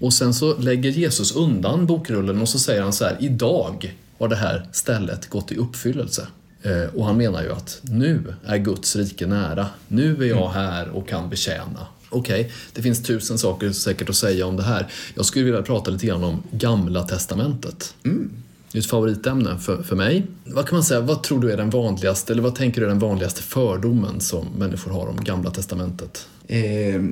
[0.00, 4.28] Och sen så lägger Jesus undan bokrullen och så säger han så här, idag har
[4.28, 6.26] det här stället gått i uppfyllelse.
[6.62, 9.66] Eh, och han menar ju att nu är Guds rike nära.
[9.88, 11.86] Nu är jag här och kan betjäna.
[12.12, 14.86] Okej, det finns tusen saker säkert att säga om det här.
[15.14, 17.94] Jag skulle vilja prata lite grann om Gamla Testamentet.
[18.04, 18.30] Mm
[18.78, 20.26] ett favoritämne för, för mig.
[20.44, 22.90] Vad kan man säga, vad tror du är den vanligaste, eller vad tänker du är
[22.90, 26.26] den vanligaste fördomen som människor har om Gamla Testamentet?
[26.46, 27.02] Eh, ja,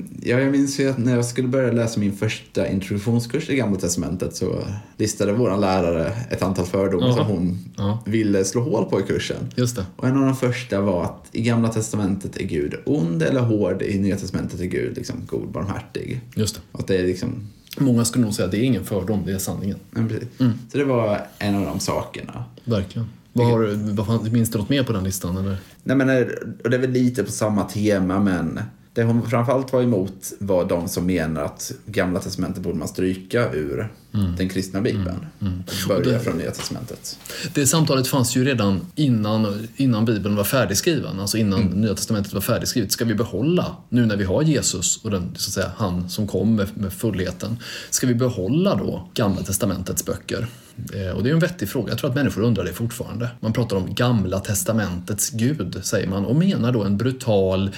[0.41, 4.37] jag minns ju att när jag skulle börja läsa min första introduktionskurs i Gamla Testamentet
[4.37, 4.59] så
[4.97, 8.03] listade vår lärare ett antal fördomar som hon Ja.
[8.07, 9.37] ville slå hål på i kursen.
[9.55, 9.87] Just det.
[9.97, 13.83] Och en av de första var att i Gamla Testamentet är Gud ond eller hård,
[13.83, 16.21] i Nya Testamentet är Gud liksom god, barmhärtig.
[16.35, 16.61] Just det.
[16.73, 19.33] Och att det är liksom Många skulle nog säga att det är ingen fördom, det
[19.33, 19.79] är sanningen.
[19.97, 20.53] Mm.
[20.73, 22.45] Så det var en av de sakerna.
[22.65, 23.09] Verkligen.
[23.33, 25.37] Vad har, vad minns du något mer på den listan?
[25.37, 25.57] Eller?
[25.83, 26.27] Nej, men, eh,
[26.65, 28.61] och det är väl lite på samma tema, men
[28.93, 33.53] det hon framförallt var emot var de som menar att Gamla Testamentet borde man stryka
[33.53, 33.93] ur
[34.37, 35.27] den kristna bibeln.
[35.39, 37.19] Och börja Och det- från Nya Testamentet.
[37.55, 42.41] Det samtalet fanns ju redan innan, innan Bibeln var färdigskriven, alltså innan Nya Testamentet var
[42.41, 42.93] färdigskrivet.
[42.93, 46.27] Ska vi behålla, nu när vi har Jesus och den, så att säga, han som
[46.27, 47.57] kom med, med fullheten,
[47.91, 50.47] ska vi behålla då Gamla Testamentets böcker?
[50.95, 53.31] Eh, och det är en vettig fråga, jag tror att människor undrar det fortfarande.
[53.41, 57.71] Man pratar om Gamla Testamentets Gud, säger man, och menar då en brutal,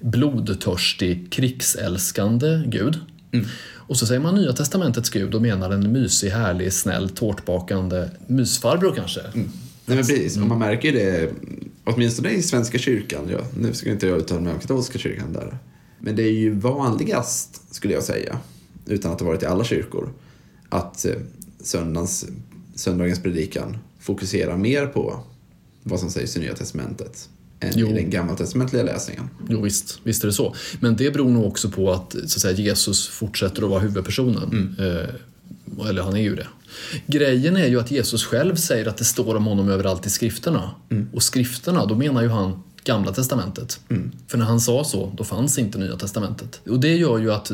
[0.00, 2.98] blodtörstig, krigsälskande Gud.
[3.90, 8.94] Och så säger man Nya Testamentets Gud och menar en mysig, härlig, snäll, tårtbakande mysfarbror
[8.96, 9.20] kanske.
[9.34, 9.48] Nej,
[9.86, 10.36] men precis.
[10.36, 11.30] Och man märker ju det,
[11.84, 13.28] åtminstone i Svenska kyrkan.
[13.30, 15.58] Ja, nu ska inte jag uttala mig om katolska kyrkan där.
[15.98, 18.38] Men det är ju vanligast, skulle jag säga,
[18.86, 20.12] utan att ha varit i alla kyrkor,
[20.68, 21.14] att eh,
[21.60, 22.26] söndagens,
[22.74, 25.24] söndagens predikan fokuserar mer på
[25.82, 27.28] vad som sägs i Nya Testamentet
[27.74, 27.88] Jo.
[27.88, 29.30] i den gammaltestamentliga läsningen.
[29.48, 30.54] Jo, visst, visst är det så.
[30.80, 34.76] Men det beror nog också på att, så att säga, Jesus fortsätter att vara huvudpersonen.
[34.78, 36.46] Eh, eller han är ju det.
[37.06, 40.70] Grejen är ju att Jesus själv säger att det står om honom överallt i skrifterna.
[41.12, 43.80] Och skrifterna, då menar ju han Gamla Testamentet.
[44.28, 46.60] För när han sa så, då fanns inte Nya Testamentet.
[46.68, 47.52] Och det gör ju att,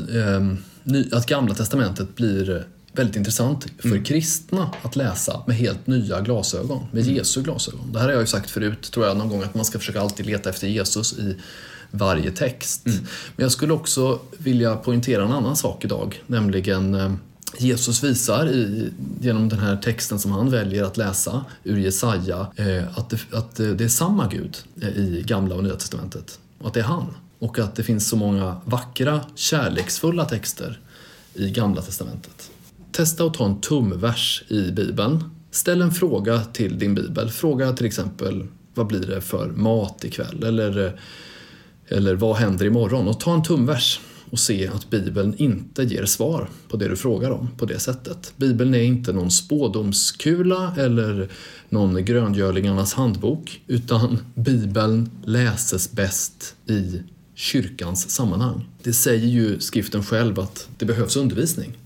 [0.82, 6.86] ny, att Gamla Testamentet blir väldigt intressant för kristna att läsa med helt nya glasögon,
[6.92, 7.92] med Jesu glasögon.
[7.92, 10.00] Det här har jag ju sagt förut, tror jag, någon gång att man ska försöka
[10.00, 11.36] alltid leta efter Jesus i
[11.90, 12.82] varje text.
[12.86, 12.96] Men
[13.36, 17.12] jag skulle också vilja poängtera en annan sak idag, nämligen eh,
[17.58, 22.98] Jesus visar i, genom den här texten som han väljer att läsa ur Jesaja eh,
[22.98, 26.38] att, det, att det är samma Gud eh, i Gamla och Nya Testamentet.
[26.58, 27.14] Och att det är han.
[27.38, 30.80] Och att det finns så många vackra, kärleksfulla texter
[31.34, 32.50] i Gamla Testamentet.
[32.96, 35.24] Testa att ta en tumvers i Bibeln.
[35.50, 37.30] Ställ en fråga till din bibel.
[37.30, 40.44] Fråga till exempel vad blir det för mat ikväll?
[40.44, 41.00] Eller,
[41.88, 43.08] eller vad händer imorgon?
[43.08, 47.30] Och ta en tumvers och se att Bibeln inte ger svar på det du frågar
[47.30, 48.32] om på det sättet.
[48.36, 51.28] Bibeln är inte någon spådomskula eller
[51.68, 57.02] någon gröngölingarnas handbok utan Bibeln läses bäst i
[57.34, 58.68] kyrkans sammanhang.
[58.82, 61.76] Det säger ju skriften själv att det behövs undervisning.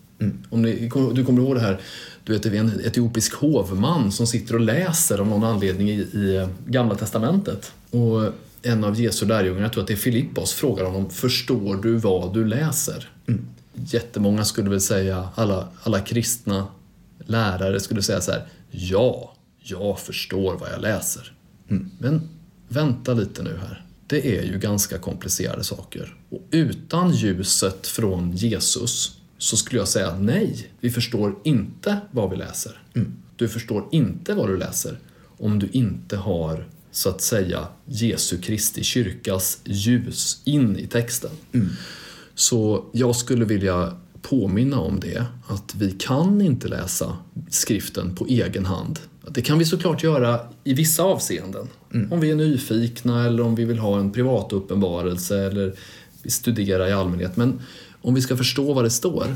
[0.50, 1.80] Om ni, du kommer ihåg det här,
[2.24, 6.00] du vet, det är en etiopisk hovman som sitter och läser av någon anledning i,
[6.00, 7.72] i Gamla Testamentet.
[7.90, 11.96] Och en av Jesu lärjungar, jag tror att det är Filippos, frågar honom Förstår du
[11.96, 13.08] vad du läser?
[13.74, 16.66] Jättemånga skulle väl säga, alla, alla kristna
[17.26, 21.32] lärare skulle säga så här Ja, jag förstår vad jag läser.
[21.98, 22.28] Men
[22.68, 23.84] vänta lite nu här.
[24.06, 26.16] Det är ju ganska komplicerade saker.
[26.30, 32.36] Och utan ljuset från Jesus så skulle jag säga nej, vi förstår inte vad vi
[32.36, 32.82] läser.
[33.36, 34.98] Du förstår inte vad du läser
[35.38, 41.30] om du inte har så att säga Jesu Kristi kyrkas ljus in i texten.
[42.34, 47.16] Så jag skulle vilja påminna om det, att vi kan inte läsa
[47.50, 48.98] skriften på egen hand.
[49.28, 51.68] Det kan vi såklart göra i vissa avseenden.
[52.10, 55.74] Om vi är nyfikna eller om vi vill ha en privat uppenbarelse eller
[56.22, 57.36] vi studerar i allmänhet.
[57.36, 57.60] Men
[58.02, 59.26] om vi ska förstå vad det står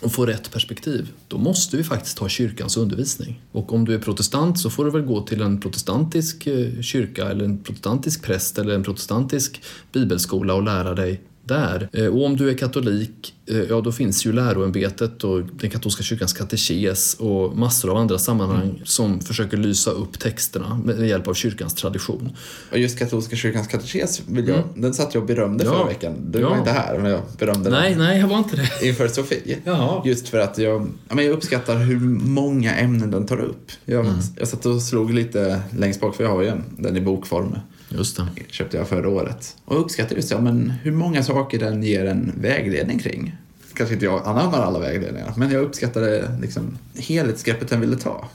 [0.00, 3.42] och få rätt perspektiv, då måste vi faktiskt ha kyrkans undervisning.
[3.52, 7.28] Och om du är protestant så får du väl gå till en protestantisk eh, kyrka
[7.28, 11.88] eller en protestantisk präst eller en protestantisk bibelskola och lära dig där.
[11.92, 16.02] Eh, Och om du är katolik, eh, ja då finns ju läroämbetet och den katolska
[16.02, 21.34] kyrkans katekes och massor av andra sammanhang som försöker lysa upp texterna med hjälp av
[21.34, 22.30] kyrkans tradition.
[22.72, 25.70] Och just katolska kyrkans katekes, vill jag, den satt jag och berömde Ja.
[25.72, 26.14] förra veckan.
[26.30, 26.48] Du Ja.
[26.50, 28.68] var inte här, men jag berömde Nej, den nej, jag var inte det.
[28.88, 29.58] inför Sofie.
[29.64, 30.02] Jaha.
[30.04, 33.70] Just för att jag, men jag uppskattar hur många ämnen den tar upp.
[33.84, 34.18] Jag, Mm.
[34.38, 37.58] jag satt och slog lite längst bak, för jag har ju en, den i bokform.
[37.88, 38.26] Just det.
[38.50, 39.56] köpte jag förra året.
[39.64, 43.36] Och uppskattar just ja, men hur många saker den ger en vägledning kring.
[43.74, 48.28] Kanske inte jag anammar alla vägledningar, men jag uppskattade liksom helhetsgreppet den ville ta.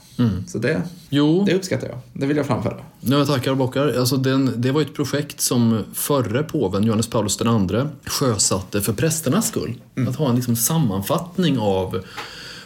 [0.46, 1.98] Så det, Jo, det uppskattar jag.
[2.12, 2.76] Det vill jag framföra.
[3.00, 3.94] Ja, jag tackar och bockar.
[3.98, 9.48] Alltså den, det var ett projekt som förre påven, Johannes Paulus II, sjösatte för prästernas
[9.48, 9.74] skull.
[10.08, 12.04] Att ha en liksom sammanfattning av,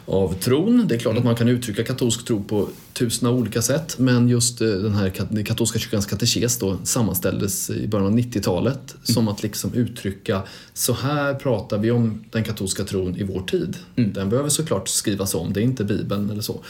[0.07, 0.85] av tron.
[0.89, 2.69] Det är klart att man kan uttrycka katolsk tro på
[2.99, 5.11] tusen olika sätt, men just eh, den här
[5.45, 10.43] katolska kyrkans katekes då sammanställdes i början av 90-talet som att liksom uttrycka
[10.75, 13.77] så här pratar vi om den katolska tron i vår tid.
[13.95, 16.61] Den behöver såklart skrivas om, det är inte Bibeln eller så.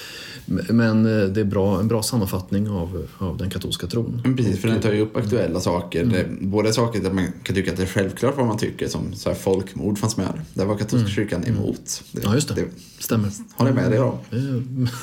[0.46, 4.20] Men eh, det är bra, en bra sammanfattning av, av den katolska tron.
[4.24, 6.04] Men precis, för den tar ju upp aktuella saker.
[6.04, 9.14] Det, både saker där man kan tycka att det är självklart vad man tycker, som
[9.14, 10.40] så här folkmord fanns med.
[10.54, 12.02] Där var katolska kyrkan emot.
[12.12, 12.64] Det, Ja, just det.
[12.98, 13.30] Stämmer.
[13.56, 14.18] håller med dig om.
[14.30, 14.88] Eh,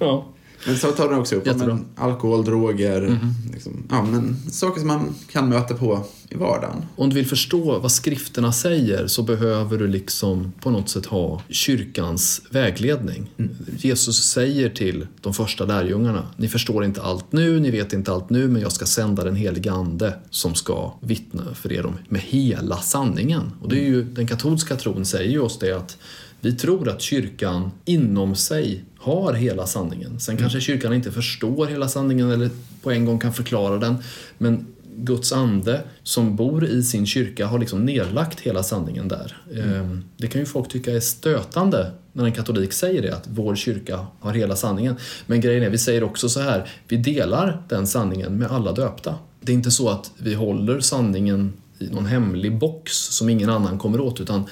[0.00, 0.26] Ja.
[0.66, 1.74] Men så tar den också upp Jättebra.
[1.74, 3.18] Men, alkohol, droger,
[3.52, 6.84] liksom, ja, men, saker som man kan möta på i vardagen.
[6.96, 11.42] Om du vill förstå vad skrifterna säger så behöver du liksom på något sätt ha
[11.48, 13.30] kyrkans vägledning.
[13.76, 18.30] Jesus säger till de första lärjungarna, ni förstår inte allt nu, ni vet inte allt
[18.30, 22.20] nu, men jag ska sända den helige Ande som ska vittna för er om med
[22.20, 23.52] hela sanningen.
[23.62, 25.96] Och det är ju, den katolska tron säger ju oss det att
[26.40, 30.20] vi tror att kyrkan inom sig har hela sanningen.
[30.20, 32.50] Sen kanske kyrkan inte förstår hela sanningen eller
[32.82, 33.96] på en gång kan förklara den.
[34.38, 39.36] Men Guds ande som bor i sin kyrka har liksom nedlagt hela sanningen där.
[39.56, 43.56] Ehm, Det kan ju folk tycka är stötande när en katolik säger det, att vår
[43.56, 44.96] kyrka har hela sanningen.
[45.26, 49.14] Men grejen är, vi säger också så här, vi delar den sanningen med alla döpta.
[49.40, 53.78] Det är inte så att vi håller sanningen i någon hemlig box som ingen annan
[53.78, 54.44] kommer åt, utan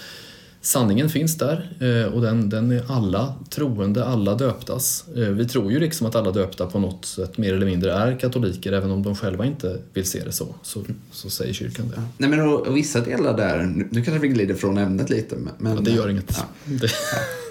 [0.61, 5.05] sanningen finns där eh, och den, den är alla troende, alla döptas.
[5.17, 8.19] Eh, vi tror ju liksom att alla döpta på något sätt mer eller mindre är
[8.19, 10.55] katoliker även om de själva inte vill se det så.
[10.63, 12.03] Så, så säger kyrkan det.
[12.19, 15.37] Nej, men och, och vissa delar där, nu kanske vi glider från ämnet lite.
[15.59, 16.35] men- Ja, det gör inget.
[16.39, 16.45] Ja.
[16.81, 16.91] Det,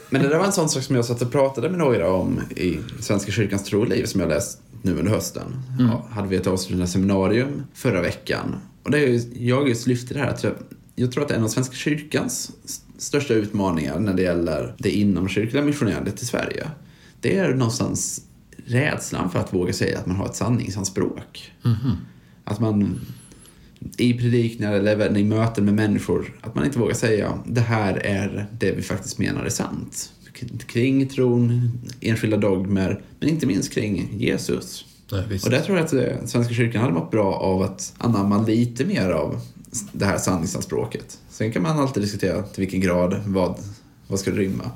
[0.10, 2.42] Men det där var en sån sak som jag satt och pratade med några om
[2.56, 5.44] i Svenska kyrkans tro och liv som jag läst nu under hösten.
[5.80, 8.56] Ja, hade vi ett avslutande seminarium förra veckan.
[8.84, 10.54] Och det är ju, jag just lyfte det här att jag,
[10.96, 12.52] jag tror att en av Svenska kyrkans
[12.98, 16.68] största utmaningar när det gäller det inomkyrkliga missionerandet i Sverige,
[17.22, 18.22] det är någonstans
[18.66, 21.52] rädslan för att våga säga att man har ett sanningsanspråk.
[22.44, 23.00] Att man
[23.98, 28.48] i predikningar eller i möten med människor, att man inte vågar säga det här är
[28.60, 30.12] det vi faktiskt menar är sant.
[30.68, 34.86] Kring tron, enskilda dogmer, men inte minst kring Jesus.
[35.30, 35.46] visst.
[35.46, 38.86] Och där tror jag att eh, Svenska kyrkan hade mått bra av att anamma lite
[38.86, 39.42] mer av
[39.92, 41.20] det här sanningsanspråket.
[41.30, 43.60] Sen kan man alltid diskutera till vilken grad, vad,
[44.08, 44.72] vad ska det rymma.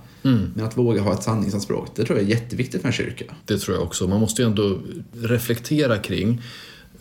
[0.56, 3.26] Men att våga ha ett sanningsanspråk, det tror jag är jätteviktigt för en kyrka.
[3.46, 4.08] Det tror jag också.
[4.08, 4.80] Man måste ju ändå
[5.14, 6.42] reflektera kring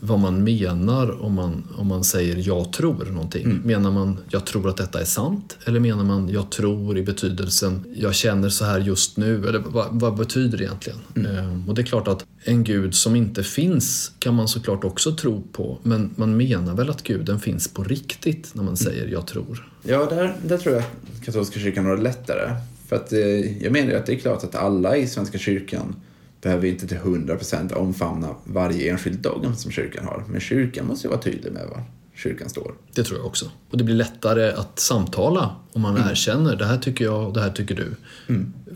[0.01, 3.61] vad man menar om man, om man säger jag tror någonting.
[3.65, 5.59] Menar man jag tror att detta är sant?
[5.65, 9.49] Eller menar man jag tror i betydelsen jag känner så här just nu?
[9.49, 10.99] Eller vad, vad betyder det egentligen?
[11.17, 15.17] Ehm, och det är klart att en gud som inte finns kan man såklart också
[15.17, 15.79] tro på.
[15.83, 19.69] Men man menar väl att guden finns på riktigt när man säger jag tror.
[19.83, 20.85] Ja, där, där tror jag
[21.25, 22.57] katolska kyrkan har det lättare.
[22.89, 25.95] För att eh, jag menar ju att det är klart att alla i Svenska kyrkan
[26.43, 30.25] behöver inte till 100% omfamna varje enskild dogm som kyrkan har.
[30.29, 31.83] Men kyrkan måste ju vara tydlig med var
[32.15, 32.75] kyrkan står.
[32.95, 33.51] Det tror jag också.
[33.71, 37.41] Och det blir lättare att samtala om man erkänner det här tycker jag och det
[37.41, 37.95] här tycker du.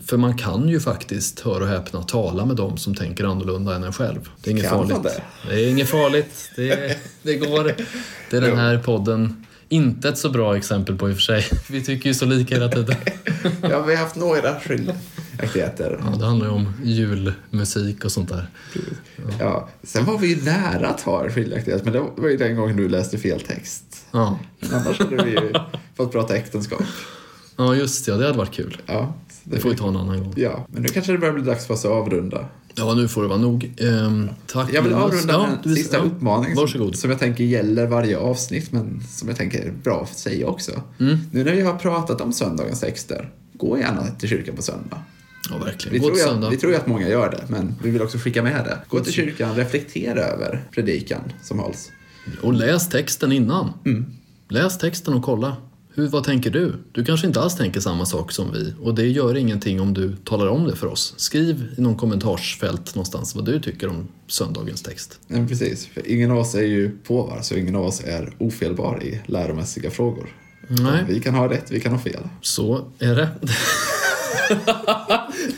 [0.05, 3.83] För man kan ju faktiskt, hör och häpna, tala med dem som tänker annorlunda än
[3.83, 4.29] en själv.
[4.43, 5.03] Det är inget Kan farligt.
[5.03, 5.49] det?
[5.49, 6.51] Det är inget farligt.
[6.55, 7.63] Det, det går.
[8.29, 11.45] Det är den här podden inte ett så bra exempel på i och för sig.
[11.69, 12.95] Vi tycker ju så lika hela tiden.
[13.61, 14.55] Ja, vi har haft några
[15.37, 15.99] skiljaktigheter.
[16.11, 18.47] Ja, det handlar ju om julmusik och sånt där.
[19.39, 22.55] Ja, sen var vi ju nära att ha en skiljaktighet, men det var ju den
[22.55, 24.05] gången du läste fel text.
[24.11, 24.39] Ja,
[24.71, 25.53] annars hade vi ju
[25.97, 26.83] fått prata äktenskap.
[27.57, 28.11] ja just det.
[28.11, 28.81] Ja, det hade varit kul.
[28.85, 30.33] Ja, Det det får vi ta en annan gång.
[30.37, 32.45] Ja, men nu kanske det börjar bli dags för oss att avrunda.
[32.77, 33.73] Ja, nu får det vara nog.
[33.77, 37.43] Ehm, tack Jag vill avrunda Ja, med en sista ja, uppmaning som, som jag tänker
[37.43, 40.71] gäller varje avsnitt, men som jag tänker är bra att säga också.
[40.99, 41.17] Mm.
[41.31, 44.97] Nu när vi har pratat om söndagens texter, gå gärna till kyrkan på söndag.
[45.49, 45.93] Ja, verkligen.
[45.93, 48.43] Vi tror, ju vi tror ju att många gör det, men vi vill också skicka
[48.43, 48.77] med det.
[48.89, 51.91] Gå till kyrkan, reflektera över predikan som hålls.
[52.41, 53.73] Och läs texten innan.
[54.49, 55.57] Läs texten och kolla.
[55.97, 56.73] Hur, vad tänker du?
[56.91, 60.15] Du kanske inte alls tänker samma sak som vi och det gör ingenting om du
[60.15, 61.13] talar om det för oss.
[61.17, 65.19] Skriv i någon kommentarsfält någonstans vad du tycker om söndagens text.
[65.27, 69.03] Men precis, för ingen av oss är ju påvar, så ingen av oss är ofelbar
[69.03, 70.29] i läromässiga frågor.
[70.67, 71.05] Nej.
[71.07, 72.21] Vi kan ha rätt, vi kan ha fel.
[72.41, 73.29] Så är det.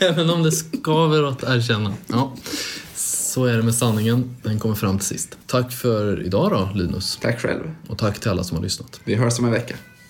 [0.00, 1.94] Även om det skaver att erkänna.
[2.06, 2.32] Ja.
[2.94, 4.36] Så är det med sanningen.
[4.42, 5.38] Den kommer fram till sist.
[5.46, 7.18] Tack för idag då, Linus.
[7.22, 7.74] Tack själv.
[7.88, 9.00] Och tack till alla som har lyssnat.
[9.04, 9.74] Vi hörs om en vecka.